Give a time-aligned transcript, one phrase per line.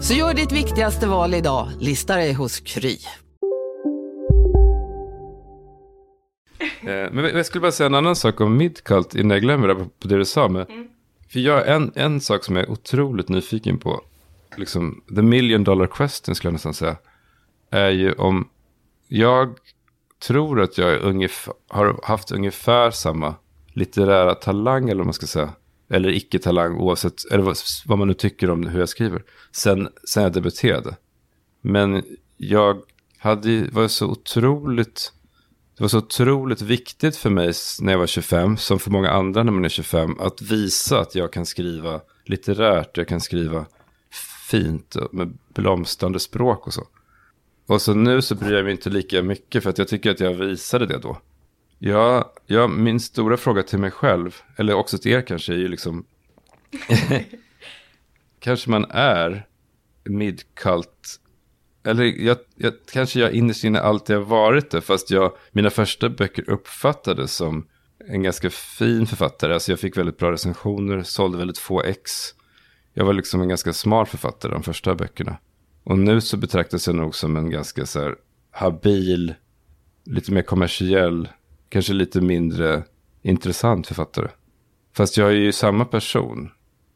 [0.00, 2.98] Så gör ditt viktigaste val idag, lista dig hos Kry.
[6.60, 9.74] Eh, Men jag skulle bara säga en annan sak om Midcult innan jag glömmer det
[9.74, 10.48] på det du sa.
[10.48, 10.66] Med.
[11.32, 14.00] För jag, en, en sak som jag är otroligt nyfiken på,
[14.56, 16.96] liksom the million dollar question skulle jag nästan säga,
[17.70, 18.48] är ju om
[19.08, 19.54] jag
[20.26, 23.34] tror att jag är ungefär, har haft ungefär samma
[23.72, 25.50] litterära talang, eller vad man ska säga,
[25.90, 29.22] eller icke-talang, oavsett, eller vad, vad man nu tycker om hur jag skriver,
[29.52, 30.96] sen, sen jag debuterade.
[31.60, 32.02] Men
[32.36, 32.82] jag
[33.18, 35.12] hade, var så otroligt
[35.78, 39.42] det var så otroligt viktigt för mig när jag var 25, som för många andra
[39.42, 43.66] när man är 25, att visa att jag kan skriva litterärt, jag kan skriva
[44.50, 46.86] fint med blomstrande språk och så.
[47.66, 50.20] Och så nu så bryr jag mig inte lika mycket för att jag tycker att
[50.20, 51.18] jag visade det då.
[51.78, 55.68] Ja, ja min stora fråga till mig själv, eller också till er kanske, är ju
[55.68, 56.04] liksom...
[58.40, 59.46] kanske man är
[60.04, 61.20] midcult
[61.88, 66.08] eller jag, jag, kanske jag innerst inne alltid har varit det, fast jag, mina första
[66.08, 67.66] böcker uppfattades som
[68.08, 69.54] en ganska fin författare.
[69.54, 72.10] Alltså jag fick väldigt bra recensioner, sålde väldigt få ex.
[72.94, 75.36] Jag var liksom en ganska smal författare de första böckerna.
[75.84, 78.16] Och nu så betraktas jag nog som en ganska så här
[78.50, 79.34] habil,
[80.04, 81.28] lite mer kommersiell,
[81.68, 82.82] kanske lite mindre
[83.22, 84.28] intressant författare.
[84.96, 86.50] Fast jag är ju samma person.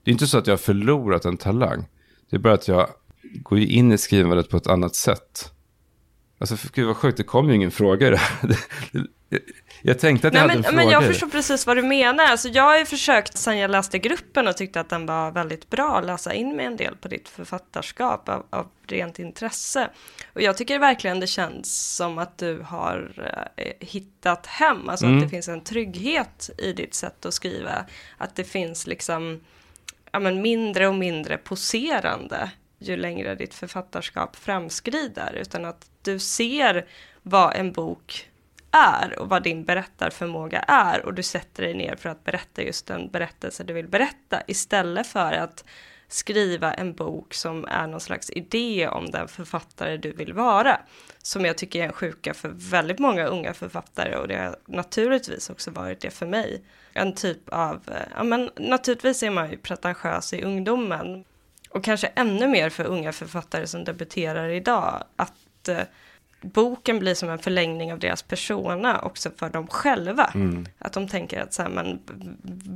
[0.05, 1.85] Det är inte så att jag har förlorat en talang.
[2.31, 2.89] Det är bara att jag
[3.43, 5.53] går in i skrivandet på ett annat sätt.
[6.43, 8.57] Alltså, för gud vad sjukt, det kom ju ingen fråga i det här.
[9.83, 10.93] Jag tänkte att jag Nej, hade men, en men fråga.
[10.93, 11.13] jag i det.
[11.13, 12.25] förstår precis vad du menar.
[12.25, 15.71] Alltså, jag har ju försökt sen jag läste gruppen och tyckte att den var väldigt
[15.71, 19.89] bra att läsa in med en del på ditt författarskap av, av rent intresse.
[20.33, 23.13] Och jag tycker verkligen det känns som att du har
[23.57, 25.19] eh, hittat hem, alltså Mm.
[25.19, 27.85] att det finns en trygghet i ditt sätt att skriva.
[28.19, 29.41] Att det finns liksom
[30.13, 36.87] ja, men mindre och mindre poserande ju längre ditt författarskap framskrider, utan att du ser
[37.23, 38.29] vad en bok
[38.71, 42.87] är och vad din berättarförmåga är och du sätter dig ner för att berätta just
[42.87, 45.65] den berättelse du vill berätta istället för att
[46.09, 50.81] skriva en bok som är någon slags idé om den författare du vill vara.
[51.23, 55.51] Som jag tycker är en sjuka för väldigt många unga författare och det har naturligtvis
[55.51, 56.63] också varit det för mig.
[56.93, 61.25] En typ av, eh, ja men naturligtvis är man ju pretentiös i ungdomen
[61.71, 65.33] och kanske ännu mer för unga författare som debuterar idag, att
[65.69, 65.83] eh,
[66.43, 70.33] boken blir som en förlängning av deras persona också för dem själva.
[70.79, 72.01] Att de tänker att så här, men,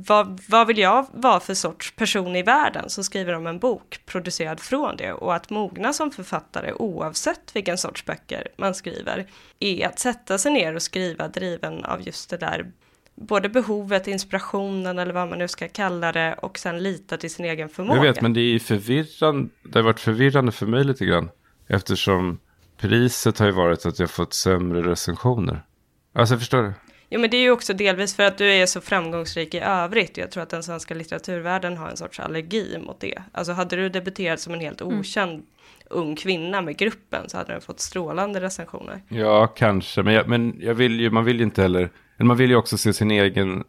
[0.07, 2.89] vad, vad vill jag vara för sorts person i världen?
[2.89, 5.13] Så skriver de en bok producerad från det.
[5.13, 9.25] Och att mogna som författare, oavsett vilken sorts böcker man skriver,
[9.59, 12.71] är att sätta sig ner och skriva driven av just det där
[13.15, 17.45] både behovet, inspirationen eller vad man nu ska kalla det och sen lita till sin
[17.45, 17.95] egen förmåga.
[17.95, 19.49] Jag vet, men det är ju förvirrande.
[19.63, 21.29] Det har varit förvirrande för mig lite grann.
[21.67, 22.39] Eftersom
[22.77, 25.65] priset har ju varit att jag fått sämre recensioner.
[26.13, 26.73] Alltså, förstår du?
[27.09, 30.17] Jo, men det är ju också delvis för att du är så framgångsrik i övrigt.
[30.17, 33.21] Jag tror att den svenska litteraturvärlden har en sorts allergi mot det.
[33.31, 35.45] Alltså hade du debuterat som en helt okänd
[35.89, 39.01] ung kvinna med gruppen så hade den fått strålande recensioner.
[39.07, 40.03] Ja, kanske.
[40.03, 41.89] Men, jag, men jag vill ju, man vill ju inte heller...
[42.17, 43.63] Men man vill ju också se sin egen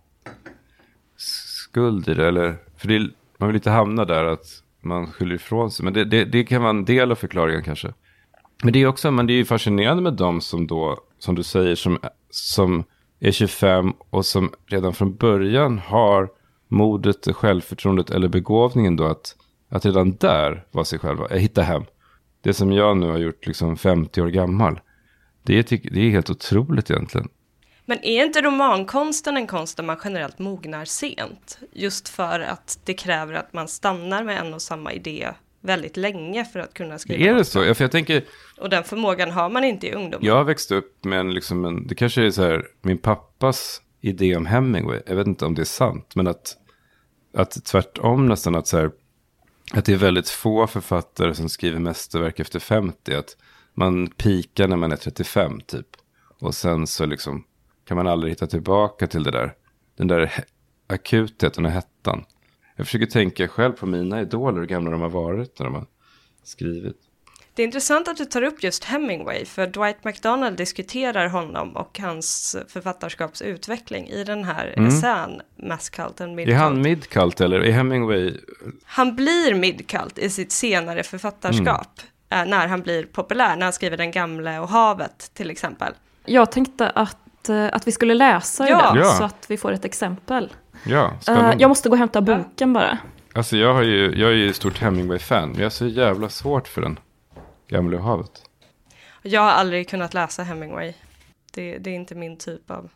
[1.16, 2.28] skuld i det.
[2.28, 4.46] Eller, för det, man vill inte hamna där att
[4.81, 5.84] man skyller ifrån sig.
[5.84, 7.93] Men det, det, det kan vara en del av förklaringen kanske.
[8.62, 11.43] Men det är också, men det är ju fascinerande med dem som då, som du
[11.43, 11.99] säger, som,
[12.31, 12.84] som
[13.20, 16.28] är 25 och som redan från början har
[16.69, 19.37] modet, självförtroendet eller begåvningen då att,
[19.69, 21.84] att redan där vara sig själva, eh, hitta hem.
[22.40, 24.81] Det som jag nu har gjort liksom 50 år gammal.
[25.43, 27.28] Det är, det är helt otroligt egentligen.
[27.84, 31.58] Men är inte romankonsten en konst där man generellt mognar sent?
[31.72, 35.28] Just för att det kräver att man stannar med en och samma idé
[35.69, 37.31] väldigt länge för att kunna skriva.
[37.31, 37.65] Är det så?
[37.65, 38.25] Ja, för jag tänker,
[38.59, 40.26] Och den förmågan har man inte i ungdomen.
[40.26, 43.82] jag har växt upp med en, liksom en, det kanske är så här, min pappas
[44.00, 45.00] idé om Hemingway.
[45.06, 46.56] Jag vet inte om det är sant, men att,
[47.35, 48.91] att tvärtom nästan att så här,
[49.73, 53.14] att det är väldigt få författare som skriver mästerverk efter 50.
[53.14, 53.37] Att
[53.75, 55.87] man pikar när man är 35 typ.
[56.41, 57.44] Och sen så liksom
[57.88, 59.55] kan man aldrig hitta tillbaka till det där.
[59.97, 60.44] Den där
[60.87, 62.25] akutheten och hettan.
[62.78, 65.86] Jag försöker tänka själv på mina idoler, hur gamla de har varit när de har
[66.44, 66.96] skrivit.
[67.54, 71.98] Det är intressant att du tar upp just Hemingway, för Dwight MacDonald diskuterar honom och
[71.98, 74.88] hans författarskapsutveckling i den här mm.
[74.88, 76.54] essän Masscult and Midcult.
[76.54, 78.34] Är han midcult eller är Hemingway?
[78.84, 82.50] Han blir midcult i sitt senare författarskap, mm.
[82.50, 85.92] när han blir populär, när han skriver Den gamle och havet till exempel.
[86.25, 88.92] Jag tänkte att, eh, att vi skulle läsa ja.
[88.92, 89.04] den, ja.
[89.04, 90.52] så att vi får ett exempel.
[90.86, 92.98] Ja, uh, jag måste gå och hämta boken bara.
[93.32, 96.69] Alltså jag, har ju, jag är ju stort Hemingway-fan, men jag har så jävla svårt
[96.69, 96.98] för den.
[97.69, 98.42] Gamla havet.
[99.22, 100.92] Jag har aldrig kunnat läsa Hemingway.
[101.54, 102.90] Det, det är inte min typ av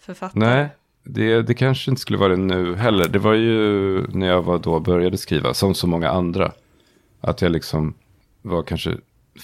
[0.00, 0.44] författare.
[0.44, 0.68] Nej,
[1.04, 3.08] det, det kanske inte skulle vara det nu heller.
[3.08, 6.52] Det var ju när jag var då började skriva, som så många andra.
[7.20, 7.94] Att jag liksom
[8.42, 8.96] var kanske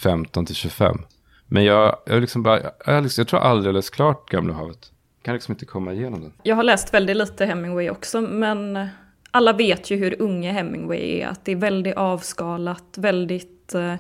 [0.02, 0.98] 15 till 25.
[1.46, 4.92] Men jag, jag, liksom bara, jag, liksom, jag tror aldrig jag läst klart Gamla havet.
[5.24, 6.32] Jag kan liksom inte komma igenom den.
[6.42, 8.88] Jag har läst väldigt lite Hemingway också, men
[9.30, 11.26] alla vet ju hur unge Hemingway är.
[11.26, 13.94] Att det är väldigt avskalat, väldigt eh,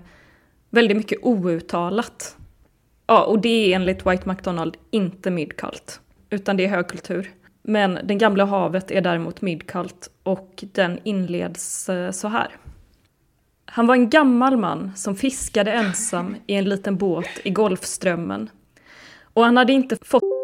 [0.70, 2.36] väldigt mycket outtalat.
[3.06, 6.00] Ja, och det är enligt White McDonald inte midcult,
[6.30, 7.30] utan det är högkultur.
[7.62, 12.48] Men Den gamla havet är däremot midcult och den inleds eh, så här.
[13.66, 18.50] Han var en gammal man som fiskade ensam i en liten båt i Golfströmmen.
[19.22, 20.43] Och han hade inte fått...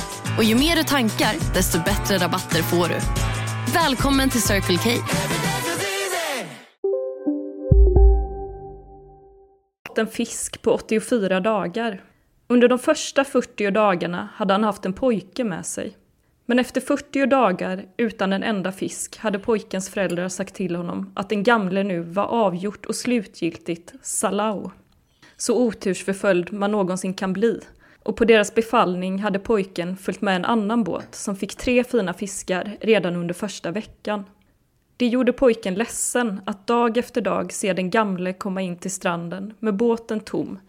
[0.37, 2.99] Och ju mer du tankar, desto bättre rabatter får du.
[3.73, 4.89] Välkommen till Circle K.
[9.97, 12.03] En fisk på 84 dagar.
[12.47, 15.97] Under de första 40 dagarna hade han haft en pojke med sig.
[16.45, 21.29] Men efter 40 dagar utan en enda fisk hade pojkens föräldrar sagt till honom att
[21.29, 24.71] den gamle nu var avgjort och slutgiltigt salau.
[25.37, 27.59] Så otursförföljd man någonsin kan bli.
[28.03, 32.13] Och på deras befallning hade pojken följt med en annan båt som fick tre fina
[32.13, 34.23] fiskar redan under första veckan.
[34.97, 39.53] Det gjorde pojken ledsen att dag efter dag se den gamle komma in till stranden
[39.59, 40.59] med båten tom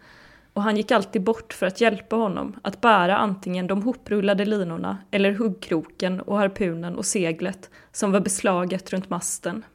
[0.53, 4.97] och han gick alltid bort för att hjälpa honom att bära antingen de hoprullade linorna
[5.11, 9.65] eller huggkroken och harpunen och seglet som var beslaget runt masten.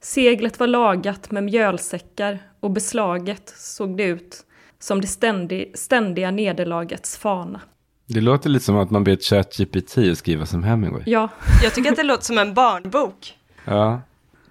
[0.00, 4.46] Seglet var lagat med mjölsäckar och beslaget såg det ut
[4.80, 7.60] som det ständig, ständiga nederlagets fana.
[8.06, 11.02] Det låter lite som att man ber ChatGPT att skriva som Hemingway.
[11.06, 11.28] Ja.
[11.62, 13.38] Jag tycker att det låter som en barnbok.
[13.64, 14.00] Ja.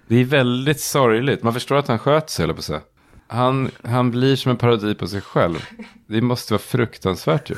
[0.06, 1.42] Det är väldigt sorgligt.
[1.42, 2.80] Man förstår att han sköt sig, eller på sig.
[3.26, 5.66] Han, han blir som en parodi på sig själv.
[6.06, 7.56] Det måste vara fruktansvärt ju.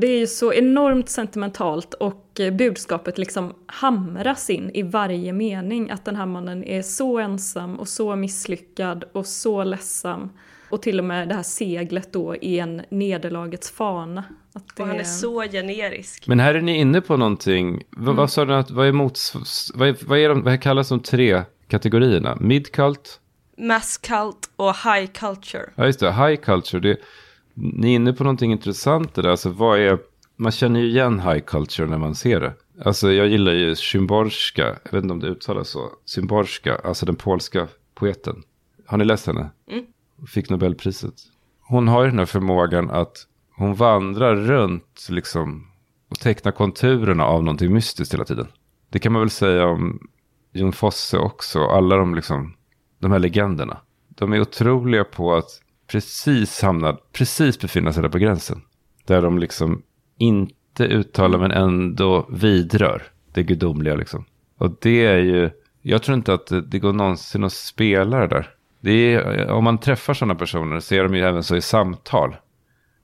[0.00, 5.90] Det är ju så enormt sentimentalt och budskapet liksom hamras in i varje mening.
[5.90, 10.30] Att den här mannen är så ensam och så misslyckad och så ledsam.
[10.70, 14.24] Och till och med det här seglet då är en nederlagets fana.
[14.52, 14.82] Att det...
[14.82, 16.26] Och han är så generisk.
[16.26, 17.82] Men här är ni inne på någonting.
[17.96, 18.16] Mm.
[18.16, 19.32] Vad, sa du att, vad är mots...
[19.74, 22.36] Vad, är, vad, är de, vad kallas de tre kategorierna?
[22.40, 23.20] Midcult?
[23.56, 25.70] mass cult och high culture.
[25.74, 26.12] Ja, just det.
[26.12, 26.80] High culture.
[26.80, 26.96] Det,
[27.56, 29.26] ni är inne på någonting intressant där.
[29.26, 29.98] Alltså, vad är,
[30.36, 32.54] man känner ju igen high culture när man ser det.
[32.84, 34.76] Alltså, jag gillar ju Szymborska.
[34.84, 35.90] Jag vet inte om det uttalas så.
[36.04, 38.42] Szymborska, alltså den polska poeten.
[38.86, 39.50] Har ni läst henne?
[39.70, 39.84] Mm.
[40.26, 41.14] Fick Nobelpriset.
[41.60, 45.66] Hon har ju den här förmågan att hon vandrar runt liksom
[46.08, 48.46] och tecknar konturerna av någonting mystiskt hela tiden.
[48.90, 50.08] Det kan man väl säga om
[50.52, 51.64] Jon Fosse också.
[51.64, 52.56] Alla de liksom
[52.98, 53.78] de här legenderna.
[54.08, 58.62] De är otroliga på att precis hamnat, precis befinna sig där på gränsen.
[59.06, 59.82] Där de liksom
[60.18, 63.02] inte uttalar men ändå vidrör
[63.32, 64.24] det gudomliga liksom.
[64.58, 65.50] Och det är ju,
[65.82, 68.50] jag tror inte att det, går någonsin att spela det där.
[68.80, 72.36] det är, om man träffar sådana personer ser de ju även så i samtal.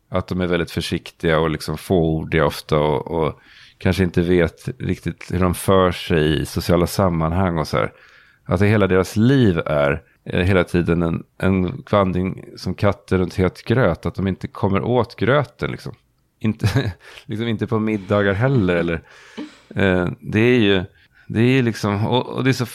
[0.08, 3.40] Att de är väldigt försiktiga och liksom fåordiga ofta och, och
[3.78, 7.92] kanske inte vet riktigt hur de för sig i sociala sammanhang och så här.
[8.44, 13.64] Alltså hela deras liv är Eh, hela tiden en, en vandring som katter runt het
[13.64, 14.06] gröt.
[14.06, 15.92] Att de inte kommer åt gröten liksom.
[16.38, 16.92] Inte,
[17.26, 18.76] liksom inte på middagar heller.
[18.76, 19.02] Eller,
[19.74, 20.84] eh, det är ju,
[21.26, 22.66] det är liksom, och, och det är så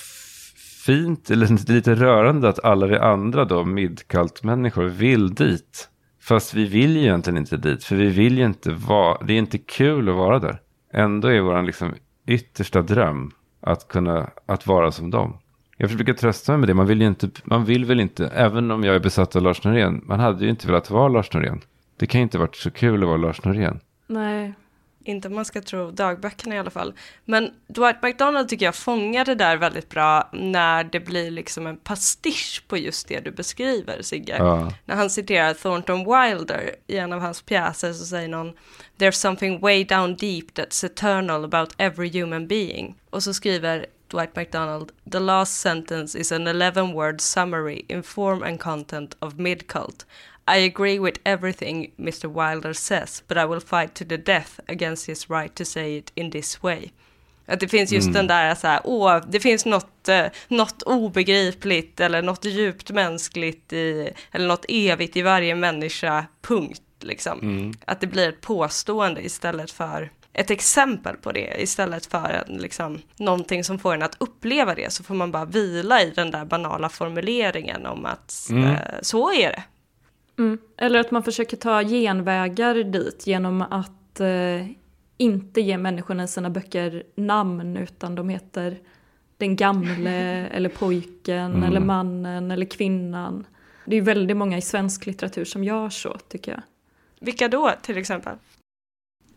[0.85, 5.89] fint, eller lite rörande att alla vi andra då, midkalt-människor, vill dit.
[6.21, 9.37] Fast vi vill ju egentligen inte dit, för vi vill ju inte vara, det är
[9.37, 10.61] inte kul att vara där.
[10.93, 11.93] Ändå är vår liksom
[12.27, 15.37] yttersta dröm att kunna, att vara som dem.
[15.77, 18.71] Jag försöker trösta mig med det, man vill ju inte, man vill väl inte, även
[18.71, 21.61] om jag är besatt av Lars Norén, man hade ju inte velat vara Lars Norén.
[21.97, 23.79] Det kan ju inte varit så kul att vara Lars Norén.
[24.07, 24.53] Nej.
[25.03, 26.93] Inte om man ska tro dagböckerna i alla fall.
[27.25, 31.77] Men Dwight McDonald tycker jag fångar det där väldigt bra när det blir liksom en
[31.77, 34.35] pastisch på just det du beskriver, Sigge.
[34.37, 34.73] Ja.
[34.85, 38.53] När han citerar Thornton Wilder i en av hans pjäser så säger någon
[38.97, 42.95] There's something way down deep that's eternal about every human being.
[43.09, 48.43] Och så skriver Dwight McDonald, the last sentence is an 11 word summary in form
[48.43, 50.05] and content of mid-cult.
[50.47, 55.07] I agree with everything Mr Wilder says, but I will fight to the death against
[55.07, 56.91] his right to say it in this way.
[57.45, 58.13] Att det finns just mm.
[58.13, 63.73] den där så här, åh, det finns något, eh, något obegripligt eller något djupt mänskligt
[63.73, 67.39] i, eller något evigt i varje människa, punkt, liksom.
[67.39, 67.73] Mm.
[67.85, 73.01] Att det blir ett påstående istället för ett exempel på det istället för en, liksom,
[73.17, 76.45] någonting som får en att uppleva det så får man bara vila i den där
[76.45, 78.63] banala formuleringen om att mm.
[78.63, 79.63] eh, så är det.
[80.37, 80.57] Mm.
[80.77, 84.67] Eller att man försöker ta genvägar dit genom att eh,
[85.17, 88.77] inte ge människorna i sina böcker namn utan de heter
[89.37, 91.63] den gamle eller pojken mm.
[91.63, 93.45] eller mannen eller kvinnan.
[93.85, 96.61] Det är väldigt många i svensk litteratur som gör så tycker jag.
[97.19, 98.35] Vilka då till exempel?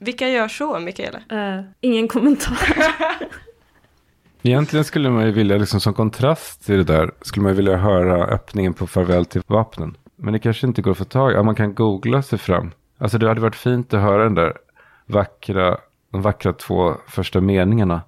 [0.01, 1.19] Vilka gör så, Mikaela?
[1.33, 2.59] Uh, ingen kommentar.
[4.43, 8.27] Egentligen skulle man ju vilja, liksom som kontrast till det där, skulle man vilja höra
[8.27, 9.97] öppningen på Farväl till vapnen.
[10.17, 11.43] Men det kanske inte går att få tag i.
[11.43, 12.71] man kan googla sig fram.
[12.99, 14.53] Alltså det hade varit fint att höra den där
[15.07, 15.79] vackra,
[16.13, 18.03] de vackra två första meningarna.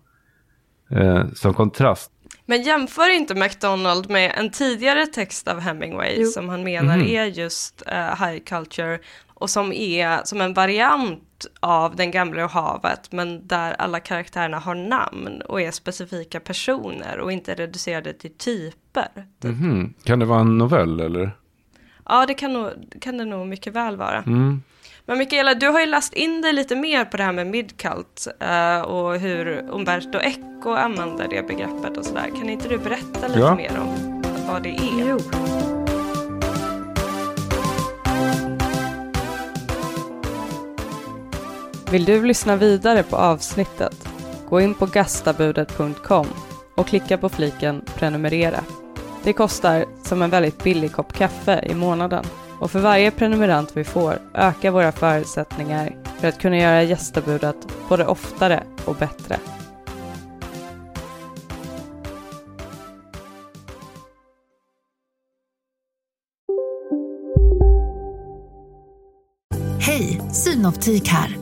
[0.90, 2.10] Eh, som kontrast.
[2.46, 6.26] Men jämför inte McDonald med en tidigare text av Hemingway jo.
[6.26, 7.06] som han menar mm.
[7.06, 8.98] är just uh, high culture
[9.34, 11.22] och som är som en variant
[11.60, 17.18] av Den gamla och havet men där alla karaktärerna har namn och är specifika personer
[17.18, 19.08] och inte reducerade till typer.
[19.14, 19.44] Typ.
[19.44, 20.04] Mm -hmm.
[20.04, 21.30] Kan det vara en novell eller?
[22.08, 22.70] Ja, det kan, nog,
[23.00, 24.18] kan det nog mycket väl vara.
[24.18, 24.62] Mm.
[25.06, 28.26] Men Mikaela, du har ju läst in dig lite mer på det här med midcult
[28.42, 32.30] uh, och hur Umberto Eco använder det begreppet och sådär.
[32.36, 33.54] Kan inte du berätta lite ja.
[33.54, 35.08] mer om vad det är?
[35.08, 35.71] Jo.
[41.92, 44.08] Vill du lyssna vidare på avsnittet?
[44.48, 46.26] Gå in på gastabudet.com
[46.74, 48.64] och klicka på fliken prenumerera.
[49.24, 52.24] Det kostar som en väldigt billig kopp kaffe i månaden
[52.60, 57.56] och för varje prenumerant vi får ökar våra förutsättningar för att kunna göra gästabudet
[57.88, 59.36] både oftare och bättre.
[69.78, 71.41] Hej, Synoptik här.